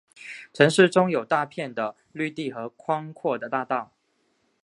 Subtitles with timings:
[0.51, 3.91] 城市中有大片的绿地和宽阔的大道。